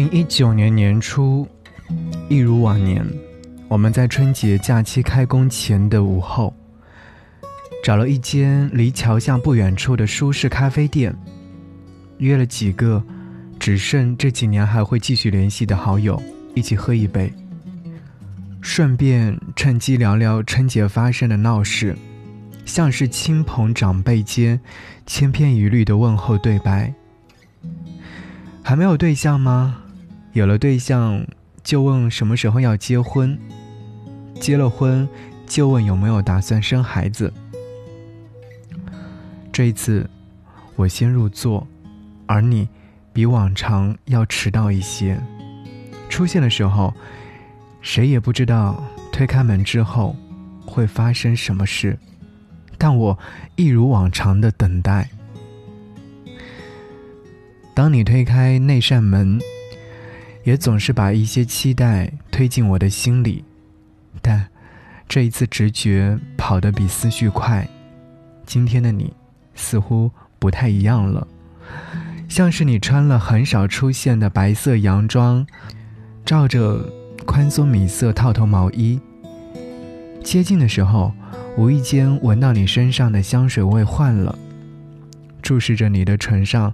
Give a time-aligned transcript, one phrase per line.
[0.00, 1.46] 零一九年年初，
[2.30, 3.06] 一如往年，
[3.68, 6.54] 我们在春节假期开工前的午后，
[7.84, 11.14] 找了一间离桥下不远处的舒适咖啡店，
[12.16, 13.04] 约了几个
[13.58, 16.18] 只剩这几年还会继续联系的好友，
[16.54, 17.30] 一起喝一杯，
[18.62, 21.94] 顺便趁机聊聊春节发生的闹事，
[22.64, 24.58] 像是亲朋长辈间
[25.04, 26.90] 千篇一律的问候对白。
[28.62, 29.76] 还没有对象吗？
[30.32, 31.26] 有了对象，
[31.64, 33.36] 就问什么时候要结婚；
[34.40, 35.08] 结了婚，
[35.44, 37.32] 就问有没有打算生孩子。
[39.52, 40.08] 这一次，
[40.76, 41.66] 我先入座，
[42.26, 42.68] 而你
[43.12, 45.20] 比往常要迟到一些。
[46.08, 46.94] 出现的时候，
[47.82, 50.14] 谁也不知道推开门之后
[50.64, 51.98] 会发生什么事，
[52.78, 53.18] 但我
[53.56, 55.10] 一如往常的等待。
[57.74, 59.40] 当你推开那扇门，
[60.42, 63.44] 也总是把一些期待推进我的心里，
[64.22, 64.48] 但
[65.08, 67.68] 这一次直觉跑得比思绪快。
[68.46, 69.12] 今天的你
[69.54, 71.26] 似乎不太一样了，
[72.28, 75.46] 像是你穿了很少出现的白色洋装，
[76.24, 76.90] 罩着
[77.26, 79.00] 宽松米色套头毛衣。
[80.22, 81.12] 接近的时候，
[81.56, 84.38] 无意间闻到你身上的香水味换了，
[85.42, 86.72] 注视着你的唇上。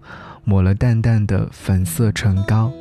[0.48, 2.72] 抹了淡淡的粉色唇膏，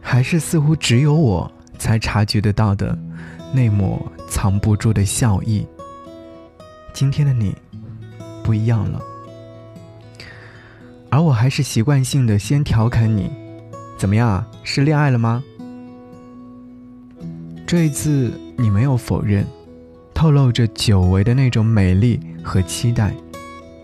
[0.00, 2.98] 还是似乎只有我才察觉得到的
[3.52, 5.66] 那抹藏不住的笑意。
[6.92, 7.54] 今天的你
[8.42, 9.00] 不一样了，
[11.10, 13.30] 而我还是习惯性的先调侃你
[13.96, 15.42] ：“怎么样啊，是恋爱了吗？”
[17.66, 19.46] 这一次你没有否认，
[20.14, 23.14] 透露着久违的那种美丽和期待。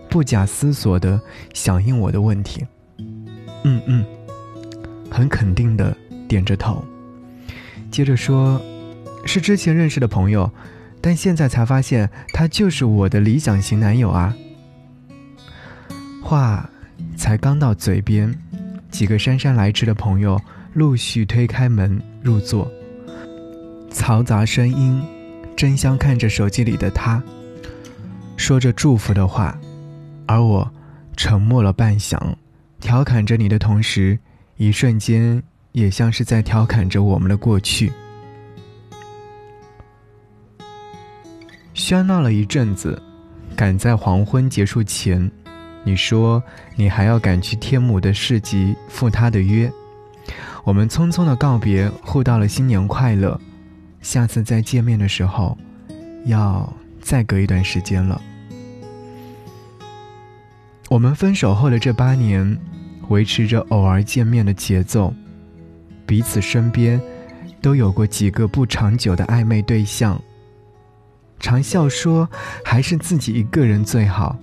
[0.09, 1.19] 不假思索的
[1.53, 2.65] 响应我的问题，
[3.63, 4.05] 嗯嗯，
[5.11, 5.95] 很肯定的
[6.27, 6.83] 点着头，
[7.91, 8.61] 接着说，
[9.25, 10.51] 是之前认识的朋友，
[11.01, 14.35] 但现在才发现他就是我的理想型男友啊。
[16.23, 16.69] 话
[17.15, 18.33] 才刚到嘴边，
[18.89, 20.41] 几个姗姗来迟的朋友
[20.73, 22.71] 陆续推开门入座，
[23.91, 25.01] 嘈杂声音
[25.55, 27.21] 争相看着手机里的他，
[28.35, 29.57] 说着祝福的话。
[30.27, 30.73] 而我
[31.15, 32.17] 沉默了半晌，
[32.79, 34.17] 调侃着你的同时，
[34.57, 35.43] 一瞬间
[35.75, 37.91] 也像是在调侃着我们的过去。
[41.73, 42.99] 喧闹了一阵子，
[43.57, 45.29] 赶在黄昏结束前，
[45.83, 46.41] 你说
[46.77, 49.69] 你还要赶去天母的市集赴他的约。
[50.63, 53.37] 我们匆匆的告别，互道了新年快乐。
[54.01, 55.57] 下次再见面的时候，
[56.23, 58.21] 要再隔一段时间了。
[60.87, 62.57] 我们分手后的这八年，
[63.09, 65.13] 维持着偶尔见面的节奏，
[66.05, 66.99] 彼此身边
[67.61, 70.21] 都有过几个不长久的暧昧对象。
[71.39, 72.29] 常笑说
[72.63, 74.37] 还是自己一个人最好，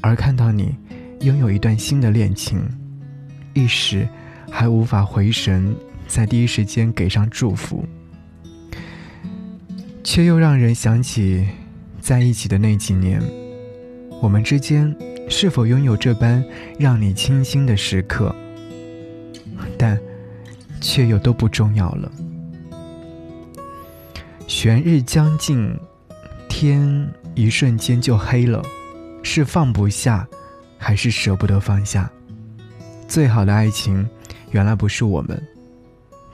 [0.00, 0.76] 而看到你
[1.20, 2.60] 拥有一段新的恋情，
[3.54, 4.08] 一时
[4.50, 5.74] 还无法回神，
[6.06, 7.84] 在第一时间给上祝福，
[10.04, 11.48] 却又让人想起
[12.00, 13.22] 在一起的那几年，
[14.20, 14.94] 我们之间。
[15.32, 16.44] 是否拥有这般
[16.76, 18.34] 让你倾心的时刻？
[19.78, 19.96] 但，
[20.80, 22.10] 却又都不重要了。
[24.46, 25.78] 玄日将尽，
[26.48, 28.62] 天一瞬间就黑了。
[29.22, 30.26] 是放不下，
[30.78, 32.10] 还是舍不得放下？
[33.06, 34.08] 最好的爱情，
[34.50, 35.36] 原来不是我们；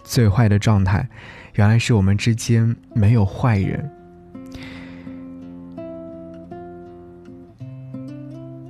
[0.04, 1.06] 最坏的状态，
[1.54, 3.90] 原来是我们之间没有坏人。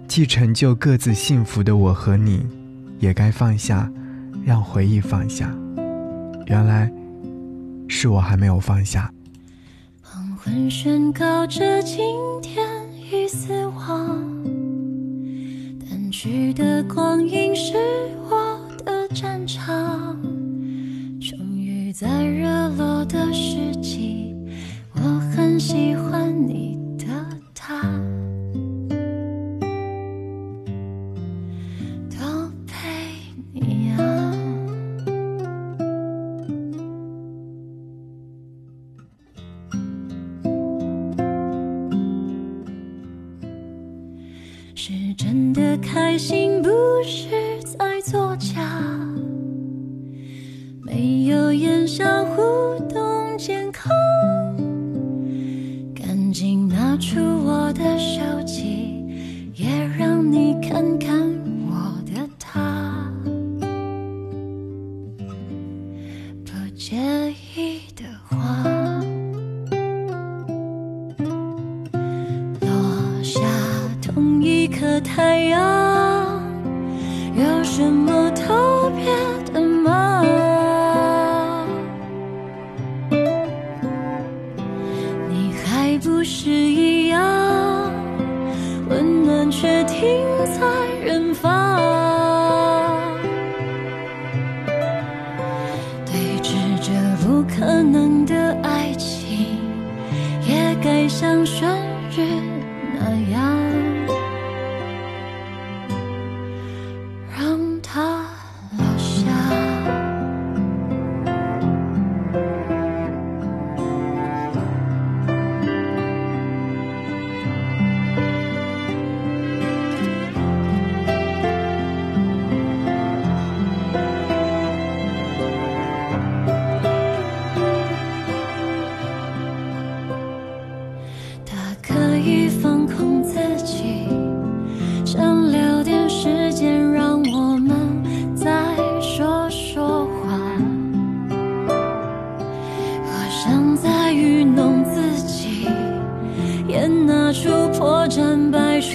[0.09, 2.47] 既成就各自幸福的我和你，
[2.99, 3.93] 也该放下，
[4.47, 5.55] 让回忆放下。
[6.47, 6.91] 原来，
[7.89, 9.13] 是我还没有放下。
[10.01, 11.99] 黄昏宣告着今
[12.41, 12.65] 天
[13.11, 14.23] 已死亡，
[15.81, 17.75] 淡去的光阴是
[18.31, 20.17] 我的战场。
[21.21, 24.35] 终于在热落的时机，
[24.95, 25.01] 我
[25.35, 26.66] 很喜欢你
[45.57, 46.69] 的开心，不
[47.03, 47.31] 是
[47.63, 48.61] 在作假。
[50.83, 52.43] 没有言笑互
[52.93, 53.91] 动，健康。
[55.95, 58.56] 赶紧拿出我的手机，
[74.87, 76.41] 的太阳
[77.35, 79.05] 有什么特别
[79.53, 80.25] 的吗？
[85.29, 86.86] 你还不是一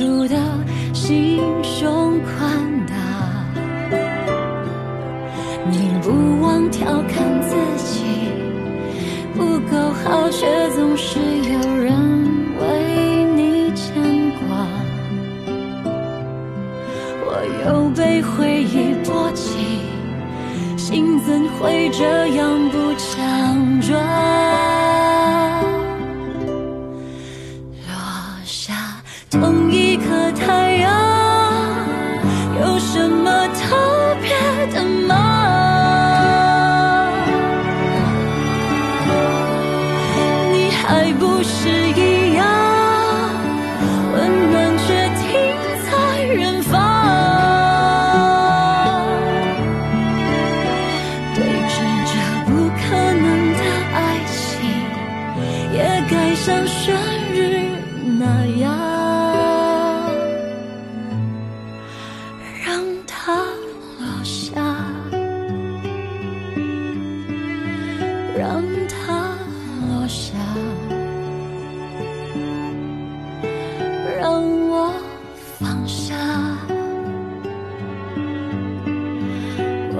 [0.01, 0.35] 主的
[0.95, 2.95] 心胸宽大，
[5.69, 8.01] 你不忘调侃自己
[9.35, 11.93] 不够好，却总是有人
[12.59, 13.93] 为你牵
[14.39, 14.65] 挂。
[17.23, 17.29] 我
[17.63, 19.51] 又被回忆波及，
[20.77, 24.60] 心怎会这样不强壮？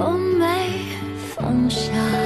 [0.04, 0.48] 我没
[1.36, 2.21] 放下。